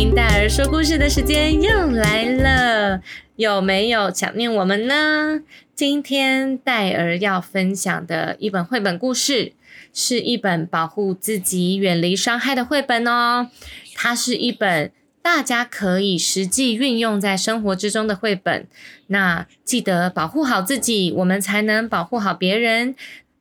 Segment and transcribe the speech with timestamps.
[0.00, 3.02] 听戴儿说故事的时间又来了，
[3.36, 5.42] 有没有想念我们呢？
[5.74, 9.52] 今天戴儿要分享的一本绘本故事，
[9.92, 13.50] 是一本保护自己、远离伤害的绘本哦。
[13.94, 14.90] 它是一本
[15.20, 18.66] 大家可以实际运用在生活之中的绘本。
[19.08, 22.94] 那记得保护好自己，我们才能保护好别人。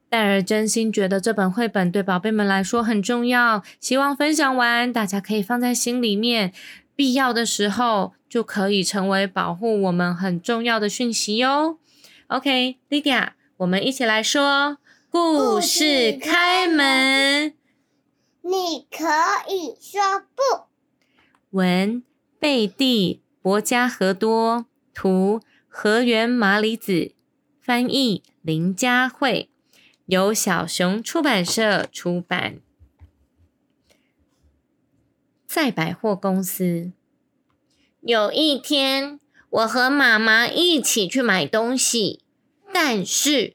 [0.10, 6.52] 戴尔真心觉得这本绘本对宝贝们来说很重要，希望分享完大家可以放在心里面，
[6.96, 11.78] 必要的时候就可以成为保护我们很重要的讯息哟。
[12.28, 14.80] OK，Lydia，我们一起来说
[15.12, 17.54] 故事开门。
[18.42, 19.06] 你可
[19.48, 20.02] 以说
[20.36, 20.66] 不。
[21.52, 22.04] 文
[22.40, 27.14] 贝蒂·博加和多，图河原麻里子，
[27.60, 29.49] 翻译林佳慧，
[30.10, 32.58] 由小熊出版社出版。
[35.46, 36.92] 在百货公司，
[38.02, 39.20] 有一天，
[39.52, 42.24] 我和妈妈一起去买东西，
[42.74, 43.54] 但是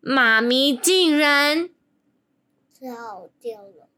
[0.00, 1.68] 妈咪竟然
[2.72, 3.90] 走掉了。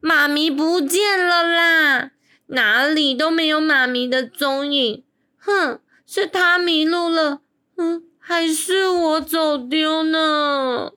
[0.00, 2.10] 妈咪不见了啦！
[2.46, 5.04] 哪里都没有妈咪的踪影。
[5.36, 7.40] 哼，是她迷路了，
[7.76, 10.90] 嗯，还是我走丢呢？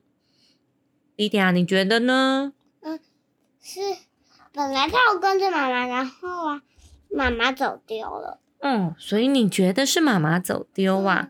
[1.20, 2.54] 莉迪亚，你觉得呢？
[2.80, 2.98] 嗯
[3.62, 3.78] 是
[4.54, 6.62] 本来他要跟着妈妈，然后啊，
[7.10, 8.38] 妈妈走丢了。
[8.60, 11.28] 嗯，所以你觉得是妈妈走丢啊？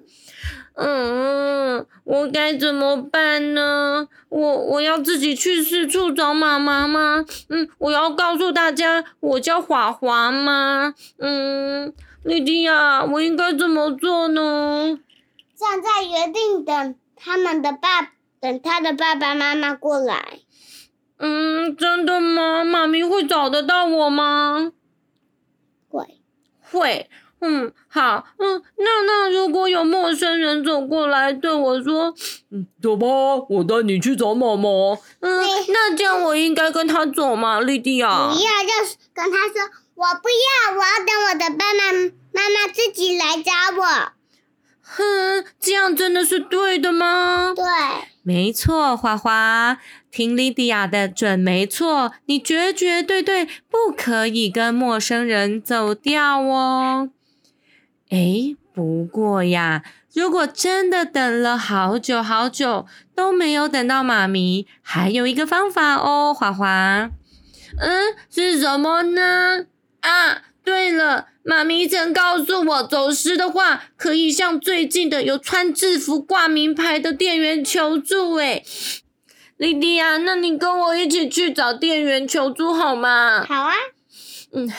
[0.75, 4.07] 嗯，我该怎么办呢？
[4.29, 7.25] 我我要自己去四处找妈妈吗？
[7.49, 10.95] 嗯，我要告诉大家我叫华华吗？
[11.19, 15.01] 嗯，莉迪亚，我应该怎么做呢？
[15.57, 20.41] 站在原地等他们的爸，等他的爸爸妈妈过来。
[21.19, 22.65] 嗯，真的吗？
[22.65, 24.73] 妈咪会找得到我吗？
[25.89, 26.21] 会，
[26.61, 27.11] 会。
[27.43, 32.15] 嗯，好，嗯，那那如果有陌生人走过来对我说，
[32.51, 33.07] 嗯，走吧，
[33.49, 34.69] 我带你去找妈妈。
[35.21, 38.29] 嗯，那这样我应该跟他走吗，莉迪亚？
[38.29, 39.63] 不要，就是跟他说，
[39.95, 41.93] 我不要，我要等我的爸爸
[42.33, 44.13] 妈妈自己来找我。
[44.83, 47.55] 哼，这样真的是对的吗？
[47.57, 47.65] 对，
[48.23, 49.79] 没错，花花，
[50.11, 57.11] 听莉迪亚的准没错，你绝绝对对不可以跟陌生人走掉哦。
[58.11, 59.83] 诶，不过呀，
[60.13, 67.11] 如果真的等了好久好久都没有等到妈咪，还有一个方法哦，花花。
[67.79, 69.67] 嗯，是什么呢？
[70.01, 78.35] 啊，对了，妈咪曾告诉我，走失的话可以向最近的有穿制服、挂名牌的店员求助。
[78.35, 78.65] 诶，
[79.57, 83.45] 莉迪亚，那你跟我一起去找店员求助好吗？
[83.47, 83.75] 好啊。
[84.53, 84.73] 嗯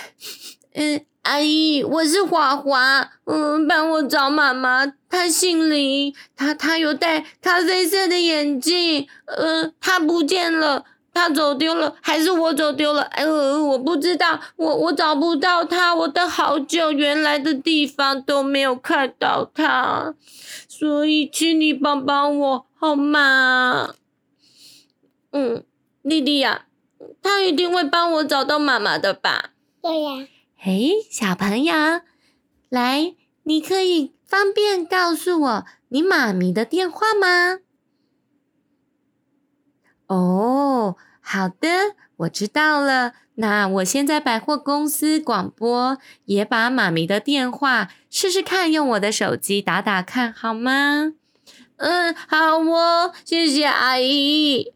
[0.73, 1.05] 嗯。
[1.23, 4.91] 阿姨，我是华华，嗯，帮我找妈妈。
[5.07, 10.83] 她姓林，她她有戴咖啡色的眼镜，呃，她不见了，
[11.13, 13.01] 她走丢了，还是我走丢了？
[13.01, 20.15] 哎呦，我不知道，我我找不到他，我等好久，原来的地方都没有看到他，
[20.69, 23.93] 所以请你帮帮我好吗？
[25.31, 25.63] 嗯，
[26.01, 26.65] 莉莉亚，
[27.21, 29.51] 他一定会帮我找到妈妈的吧？
[29.81, 30.27] 对呀。
[30.63, 31.73] 哎，小朋友，
[32.69, 37.59] 来，你可以方便告诉我你妈咪的电话吗？
[40.13, 41.69] 哦，好的，
[42.17, 43.13] 我知道了。
[43.35, 51.13] 那我先在百货公司广播，也把妈咪的电话试试看，用我的手机打打看，好吗？
[51.77, 54.73] 嗯，好哦，谢谢阿姨。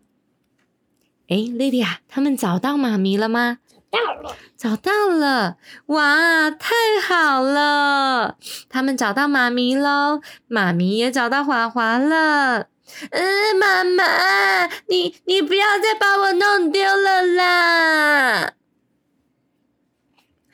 [1.28, 3.58] 哎，莉莉亚，他们找到妈咪了吗？
[3.92, 5.58] 到了，找到了！
[5.88, 6.74] 哇，太
[7.06, 8.38] 好了！
[8.70, 12.68] 他们找到妈咪喽，妈咪也找到华华了。
[13.10, 18.54] 嗯，妈妈，你你不要再把我弄丢了啦！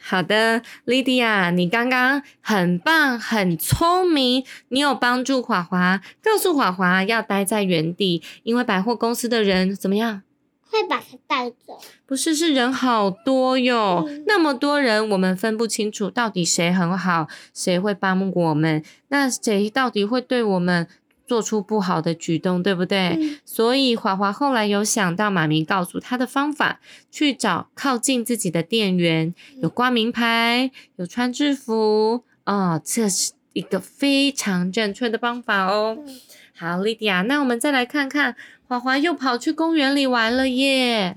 [0.03, 10.23] 好的，莉迪亚，你刚刚很棒，很聪明，你有帮助华华，告诉华华要待在原地，因为百货公司的人怎么样？
[10.69, 11.79] 会把他带走。
[12.05, 20.87] 不是，是人好多哟，嗯那么多人，我们分不清楚到底谁很好，谁会帮我们，那谁到底会对我们
[21.31, 23.15] 做出不好的举动，对不对？
[23.17, 35.97] 嗯所以华华后来有想到妈咪告诉他的方法，去找靠近自己的店员，有挂名牌，有穿制服，哦，这是一个非常正确的方法哦。
[36.05, 36.19] 嗯
[36.53, 38.35] 好，莉迪亚，那我们再来看看，
[38.67, 41.15] 华华又跑去公园里玩了耶。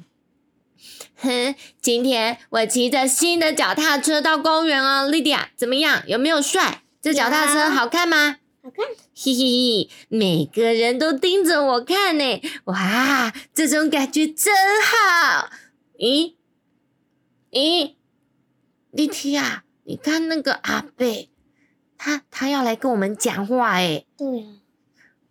[1.16, 6.04] 哼，今天我骑着新的脚踏车到公园哦，莉迪亚，怎么样？
[6.06, 6.82] 有没有帅？
[7.02, 8.36] 这脚踏车好看吗？
[8.64, 8.86] 好看。
[9.14, 15.50] 嘿嘿嘿，每个人都盯着我看呢，哇，这种感觉真好。
[15.98, 16.32] 咦
[17.50, 17.96] 咦，
[18.90, 21.28] 丽缇啊，你看那个阿贝，
[21.98, 24.56] 他他要来跟我们讲话哎，对啊，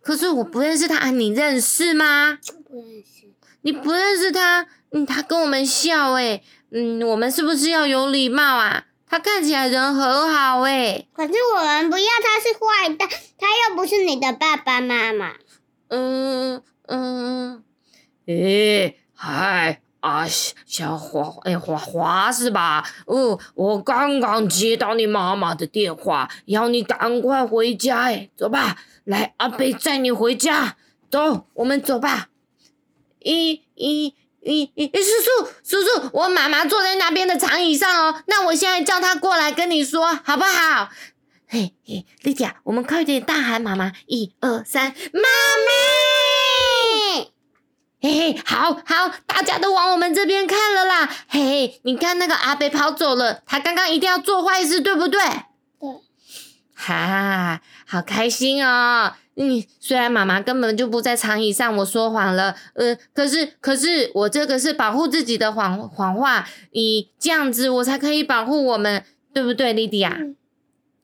[0.00, 2.38] 可是我不认识他，啊你认识吗？
[2.68, 3.32] 不认识。
[3.62, 8.86] 你不认识他，嗯，他跟我们笑诶，嗯，我们是不是要有礼貌啊？
[9.14, 13.08] 他看起来人很好诶，可是我们不要他是坏蛋，
[13.38, 15.34] 他又不是你的爸爸妈妈。
[15.86, 17.62] 嗯嗯，
[18.26, 22.84] 诶，嗨啊，小小华，哎，华华是吧？
[23.06, 30.76] 哦，我刚刚接到你妈妈的电话，要你赶快回家，哎，走吧，来，阿贝载你回家，
[31.08, 32.30] 走，我们走吧。
[33.20, 34.12] 一一
[34.44, 40.90] 一一，叔叔叔叔，我妈妈坐在那边的长椅上哦，那我现在叫她过来跟你说，好不好？
[41.46, 45.20] 嘿嘿，丽姐，我们快点大喊妈妈，一二三，妈
[47.20, 47.30] 咪！
[48.02, 51.08] 嘿嘿，好好，大家都往我们这边看了啦。
[51.28, 55.20] 嘿嘿，你看那个阿北跑走了，他刚刚一定要做坏事，对不对？
[55.80, 55.90] 对。
[56.74, 59.14] 哈，好开心哦！
[59.36, 70.16] 嗯，虽然妈妈根本就不在长椅上，我说谎了，呃，可是可是我这个是保护自己的谎谎话，你这样子我才可以保护我们，对不对，莉迪亚？
[70.20, 70.36] 嗯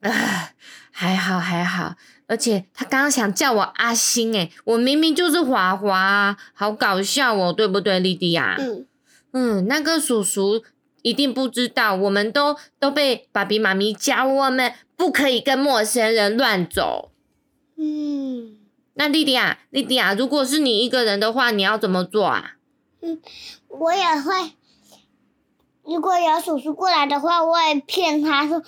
[0.01, 0.51] 啊，
[0.91, 1.95] 还好还好，
[2.27, 8.55] 而且他刚刚想叫我阿星，诶，我明明就是华华啊，好搞笑哦，对不对，莉迪亚？
[8.57, 8.85] 嗯，
[9.33, 10.63] 嗯，那个叔叔
[11.03, 17.10] 一定不知道，我们都都被爸比妈咪教我们不可以跟陌生人乱走。
[17.77, 18.57] 嗯，
[18.93, 22.55] 那莉迪亚，莉迪亚，如果是你一个人的话，你要怎么做啊？
[23.01, 23.19] 嗯
[23.67, 24.51] 我也会。
[25.83, 28.61] 如果有叔叔过来的话，我也骗他说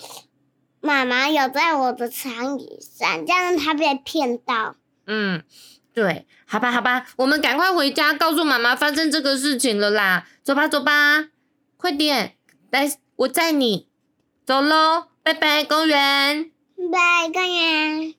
[0.81, 4.75] 妈妈有在我的长椅上，这样他被骗到。
[5.05, 5.43] 嗯，
[5.93, 10.27] 对，好吧，好吧，我们赶快回家，告诉妈妈发生这个事情了啦。
[10.41, 11.29] 走吧，走吧，
[11.77, 12.35] 快点，
[12.71, 13.87] 来，我载你，
[14.45, 16.51] 走喽，拜拜，公园。
[16.91, 18.15] 拜，公园。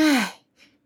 [0.00, 0.36] 唉，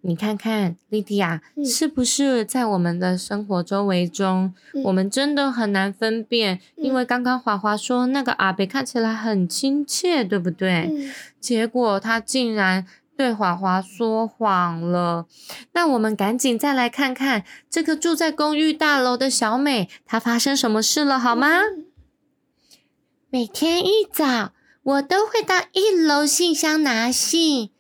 [0.01, 6.59] 你看看，莉迪亚，嗯是不是在我们的生活周围中，嗯我们真的很难分辨？
[6.75, 10.91] 因为刚刚华华说那个阿北看起来很亲切，对不对？
[10.91, 12.85] 嗯结果他竟然
[13.17, 15.27] 对华华说谎了。
[15.75, 21.61] 那我们赶紧再来看看这个住在公寓大楼的小美，她发生什么事了，好吗？
[23.31, 24.53] 每天一早，
[24.83, 27.71] 我都会到一楼信箱拿信。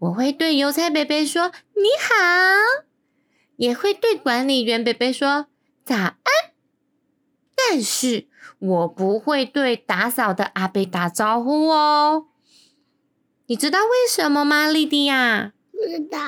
[0.00, 2.84] 我会对邮差贝贝说“你好”，
[3.56, 5.46] 也会对管理员贝贝说
[5.84, 6.16] “早安”。
[7.54, 8.26] 但是
[8.58, 12.26] 我不会对打扫的阿贝打招呼哦。
[13.46, 15.52] 你知道为什么吗，莉迪亚？
[15.70, 16.18] 不知道。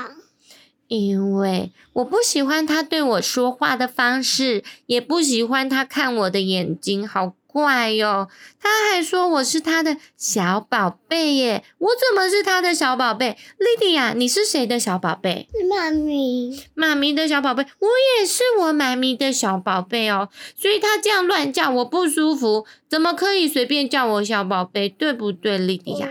[0.89, 8.29] 因为我不喜欢他对我说话的方式，也不喜欢他看我的眼睛，好怪哟、
[8.59, 13.37] 他还说我是他的小宝贝耶，我怎么是他的小宝贝？
[13.59, 15.47] 莉迪亚，你是谁的小宝贝？
[15.53, 16.65] 是妈咪。
[16.73, 20.31] 妈咪的小宝贝，我也是我妈咪的小宝贝哦。
[20.57, 24.89] 所以他这样乱叫我不舒服，怎么可以随便叫我小宝贝？
[24.89, 26.09] 对不对，莉迪亚？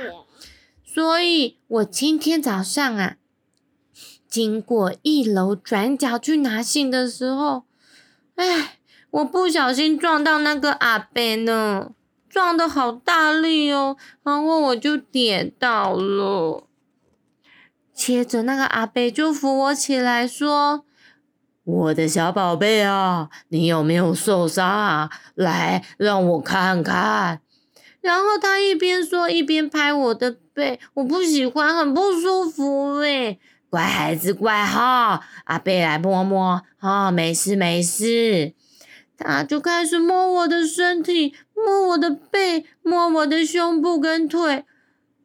[0.86, 3.16] 所以我今天早上啊，
[4.30, 7.64] 经过一楼转角去拿信的时候，
[8.36, 8.78] 哎，
[9.12, 11.92] 我不小心撞到那个阿伯呢，
[12.30, 16.68] 撞的好大力哦，然后我就跌倒了。
[17.94, 20.86] 接着那个阿伯就扶我起来说
[21.64, 25.10] ：“我的小宝贝啊，你有没有受伤啊？
[25.36, 27.42] 来，让我看看。”
[28.00, 33.40] 然后他一边说一边拍我的背，我不喜欢，很不舒服诶。
[33.70, 38.54] 乖孩子，乖哈，阿贝来摸摸，哈、没事没事。
[39.24, 44.66] 他就开始摸我的身体，摸我的背，摸我的胸部跟腿。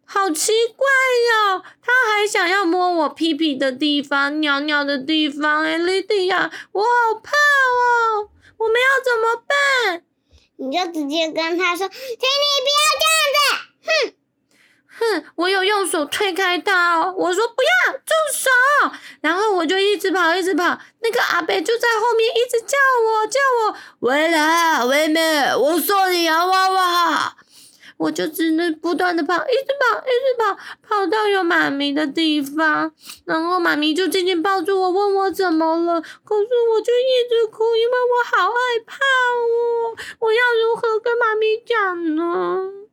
[0.05, 0.87] 好奇怪
[1.33, 1.62] 哟！
[1.83, 5.65] 他还想要摸我屁屁的地方、尿尿的地方。
[5.65, 8.31] 哎，莉迪亚，我好怕哦！
[8.59, 10.03] 我们要怎么办？
[10.59, 13.67] 你就直接跟他说：“请你不要这样子！”
[15.37, 17.12] 我有用手推开他。
[17.12, 18.50] 我说不要，住手！
[19.21, 20.78] 然后我就一直跑，一直跑。
[21.00, 27.37] 那个阿北就在后面一直叫我，叫我回来，妹妹，我送你洋娃娃。
[27.99, 30.55] 我就只能不断的跑，一直跑，一直跑，
[30.87, 32.93] 跑到有妈咪的地方，
[33.25, 36.02] 然后妈咪就紧紧抱住我，问我怎么了。
[36.02, 38.55] 可是我就一直哭，因为我好害
[38.87, 39.97] 怕哦。
[40.19, 42.86] 我要如何跟妈咪讲呢？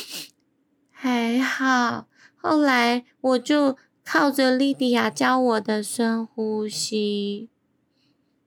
[0.90, 7.50] 还好，后来我就靠着莉迪亚教我的深呼吸，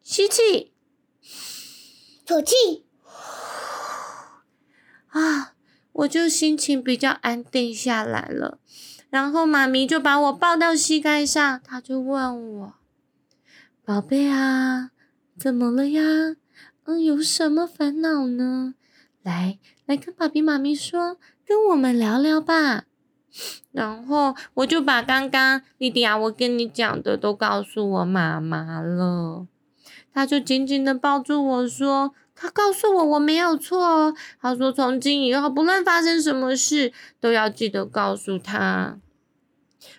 [0.01, 0.73] 吸气，
[2.25, 2.85] 吐气。
[5.07, 5.53] 啊，
[5.93, 8.59] 我就心情比较安定下来了。
[9.09, 12.73] 然后妈咪就把我抱到膝盖上，她就问我
[13.85, 14.91] ：“宝贝啊，
[15.39, 16.01] 怎么了呀？
[16.83, 18.75] 嗯，有什么烦恼呢？
[19.23, 22.85] 来，来跟爸比妈咪说，跟我们聊聊吧。”
[23.71, 29.45] 然后我就把刚刚莉迪亚我跟你讲的都告诉我妈妈了，
[30.13, 32.13] 她就紧紧的抱住我说。
[32.37, 34.13] 他告诉我我没有错哦。
[34.41, 38.99] 他说从今以后不论发生什么事都要记得告诉他。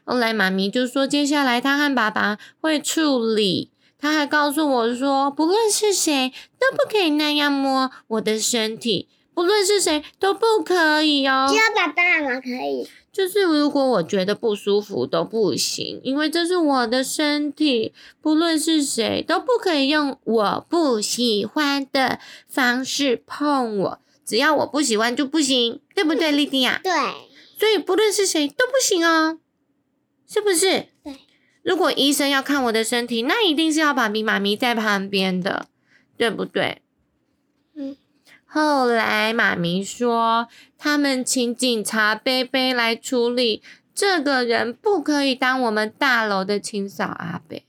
[0.04, 3.70] 后来妈咪就说接下来他和爸爸会处理。
[3.98, 11.46] 他还告诉我说不论是谁都不可以那样摸我的身体，不论是谁都不可以哦。
[11.46, 12.88] 只有爸爸妈妈可以。
[13.12, 26.80] 就是如果我觉得不舒服都不行，因为这是我的身体，不论是谁都不可以用我不喜欢的方式碰我，只要我不喜欢就不行，对不对，莉迪亚？
[26.82, 26.92] 对。
[27.58, 29.38] 所以不论是谁都不行哦，
[30.26, 30.86] 是不是？
[31.04, 31.18] 对。
[31.62, 35.66] 如果医生要看我的身体，那一定是要爸比妈咪在旁边的，
[36.16, 36.80] 对不对？
[38.56, 38.66] 嗯。
[38.66, 40.48] 后来妈咪说，
[40.78, 43.62] 他们请警察贝贝来处理。
[43.94, 47.66] 这个人不可以当我们大楼的清扫阿贝。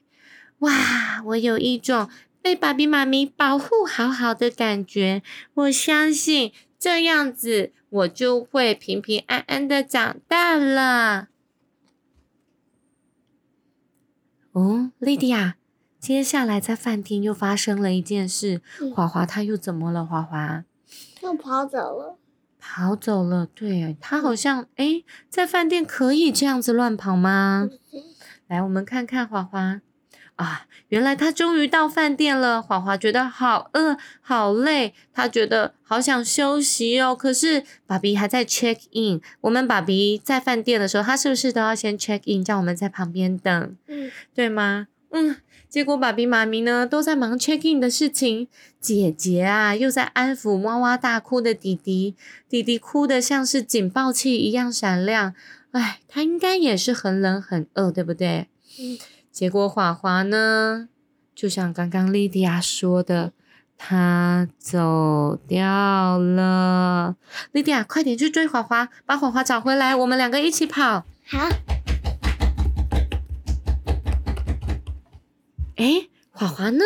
[0.60, 2.10] 哇，我有一种
[2.41, 5.22] 被爸比妈咪保护好好的感觉。
[5.53, 11.27] 我相信这样子，我就会平平安安的长大了。
[14.53, 15.56] 哦，莉迪亚，
[16.00, 18.62] 接下来在饭店又发生了一件事。
[18.96, 20.06] 华华他又怎么了？
[20.06, 20.63] 华华？
[21.27, 22.17] 又跑走了，
[22.57, 23.46] 跑走了。
[23.46, 27.69] 对他好像哎，在饭店可以这样子乱跑吗？
[28.48, 29.81] 来，我们看看华华
[30.38, 32.62] 啊，原来他终于到饭店了。
[32.62, 37.13] 华华觉得好饿，好累，他觉得好想休息哦。
[37.13, 39.19] 可是爸比还在 check in。
[39.41, 43.75] 我们爸比在饭店的时候，他是不是都要先 check in，叫我们在旁边等？
[43.88, 44.88] 嗯，对吗？
[45.12, 45.38] 嗯。
[45.70, 48.48] 结果爸比妈咪呢都在忙 check in 的事情，
[48.80, 52.16] 姐姐啊又在安抚哇哇大哭的弟弟，
[52.48, 55.36] 弟弟哭得像是警报器一样闪亮，
[55.72, 58.48] 哎，他应该也是很冷很饿，对不对？
[58.80, 58.98] 嗯。
[59.30, 60.88] 结果华华呢，
[61.36, 63.34] 就像刚刚莉迪亚说的，
[63.78, 67.18] 他走掉了。
[67.52, 71.06] 莉迪亚，快点去追华华，把华华找回来，我们两个一起跑。
[71.28, 71.76] 好。
[75.77, 76.84] 哎，华华呢？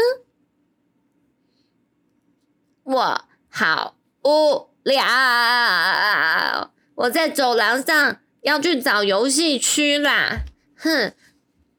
[2.84, 10.42] 我好无聊，我在走廊上要去找游戏区啦。
[10.76, 11.14] 哼，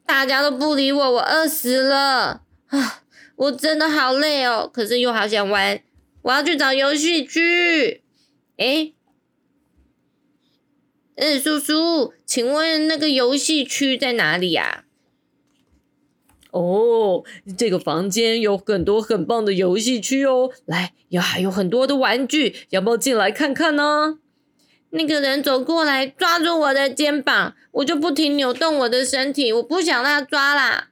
[0.07, 3.03] 大家都不理我，我饿死了啊！
[3.37, 5.83] 我真的好累哦，可是又好想玩。
[6.23, 8.03] 我要去找游戏区。
[8.57, 8.93] 哎，
[11.17, 14.85] 嗯，叔叔，请问那个游戏区在哪里呀？
[16.53, 17.25] 哦，
[17.59, 24.19] 这个房间有很多很棒的游戏区哦，来，有还有很多的玩具，要不要进来看看呢？
[24.91, 30.89] 那个人走过来，抓住我的肩膀，我就不停扭动我的身体，我不想让他抓啦。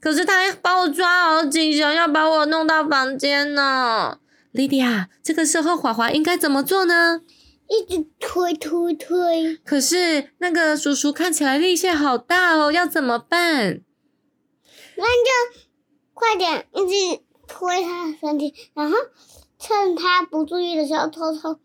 [0.00, 4.18] 可是他把我抓好紧，想要把我弄到房间呢。
[4.50, 7.22] 莉迪亚，这个时候华华应该怎么做呢？
[7.68, 9.56] 一直推推推。
[9.64, 13.80] 可是那个叔叔看起来力气好大哦，要怎么办？
[14.96, 15.60] 那就
[16.12, 18.96] 快点一直推他的身体，然后
[19.58, 21.58] 趁他不注意的时候偷偷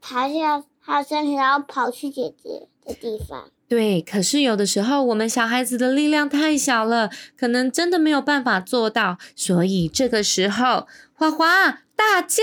[0.00, 3.50] 爬下他的身体，然后跑去姐姐的地方。
[3.68, 7.08] 对，可是有的时候我们小孩子的力量太小了，
[7.38, 9.16] 可能真的没有办法做到。
[9.34, 12.42] 所以这个时候，花花大叫：“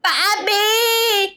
[0.00, 0.10] 爸
[0.44, 0.52] 比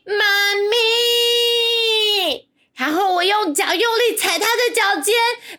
[0.06, 5.16] 妈咪，然后我用脚用力踩他的脚尖，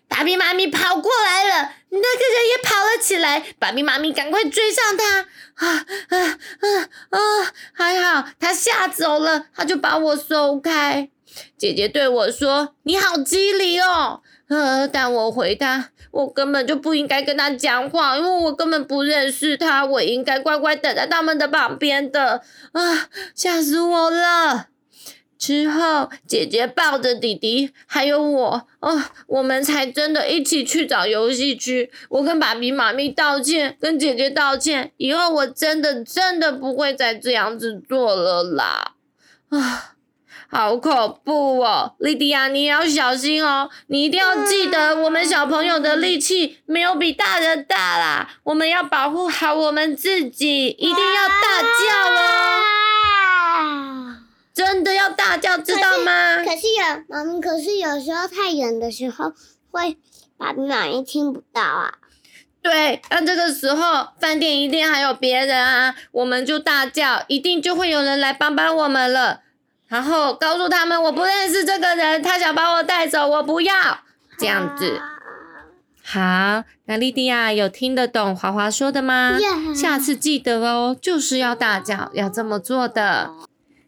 [0.06, 5.20] 爸比妈咪跑过来了，那个人也跑了起来，爸比妈咪赶快追上他，
[5.66, 7.18] 啊啊啊啊！
[7.72, 11.08] 还好他吓走了，他就把我松开。
[11.58, 24.68] 姐姐对我说：“你好机灵哦。”呃，但我回答：“我根本就不应该跟他讲话，因为我根本不认识他，我应该乖乖等在他们的旁边的。”啊，吓死我了！
[25.44, 31.90] 之后，姐姐抱着弟弟还有我，哦，我们才真的一起去找游戏区。
[32.08, 38.94] 我跟爸比妈咪道歉，跟姐姐道歉，以后我真的真的不会再这样子做了啦。
[39.50, 39.90] 啊！
[40.48, 43.68] 好恐怖哦，莉迪亚，你也要小心哦！
[43.88, 48.30] 你一定要记得，我们小朋友的力气没有比大人大啦。
[48.44, 52.63] 我们要保护好我们自己，一定要大叫哦！
[54.54, 56.37] 真的要大叫，知道吗？
[56.44, 59.32] 可是有妈咪，可是有时候太远的时候，
[59.73, 59.99] 会
[60.38, 61.94] 把妈咪听不到啊。
[62.62, 69.40] 对，那这个时候饭店一定还有别人啊，我们就大叫，一定就会有人来帮帮我们了。
[69.88, 73.75] 然后告诉他们我不认识这个人，他想把我带走，我不要
[74.38, 75.00] 这样子。
[76.02, 79.37] 好，那莉迪亚有听得懂华华说的吗？
[79.75, 83.30] 下次记得哦，就是要大叫，要这么做的。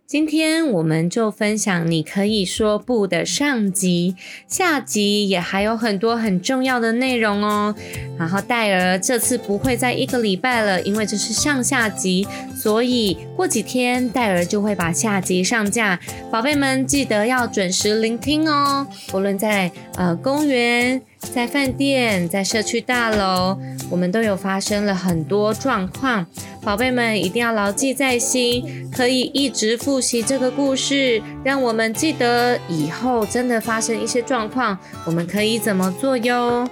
[0.07, 4.15] 今天我们就分享你可以说不的上集，
[4.47, 7.75] 下集也还有很多很重要的内容哦。
[8.17, 15.99] 然后戴尔这次不会在一个礼拜了，因为这是上下集，所以过几天戴尔就会把下集上架。
[16.31, 18.87] 宝贝们记得要准时聆听哦。
[19.13, 23.59] 无论在呃公园、在饭店、在社区大楼，
[23.91, 26.25] 我们都有发生了很多状况。
[26.67, 36.69] 宝贝们一定要牢记在心，可以一直复习这个故事，让我们记得以后真的发生一些状况，我们可以怎么做哟。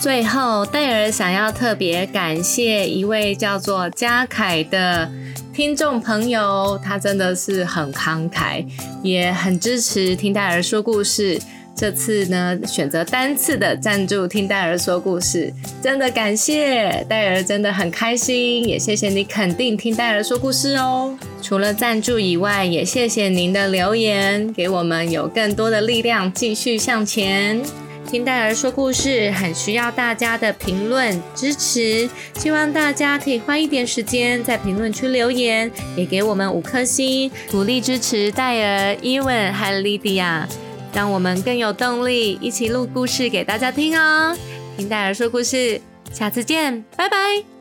[0.00, 5.12] 最后，戴尔想要特别感谢一位叫做嘉凯的
[5.52, 8.64] 听众朋友，他真的是很慷慨，
[9.02, 11.38] 也很支持听戴尔说故事。
[11.76, 21.14] 这次呢，选择单次的赞助听戴尔说故事，真的感谢戴尔，真的很开心，也谢谢你肯定听戴尔说故事哦。
[21.42, 27.60] 除了赞助以外，也谢谢您的留言，给我们有更多的力量继续向前。
[28.08, 32.08] 听戴尔说故事很需要大家的评论支持，
[32.38, 40.48] 希望大家可以花一点时间在评论区留言，也给我们五颗星，鼓励支持戴尔、伊文和莉迪亚。
[40.96, 44.34] 让我们更有动力，一起录故事给大家听哦！
[44.78, 45.78] 听戴尔说故事，
[46.10, 47.55] 下次见，拜拜。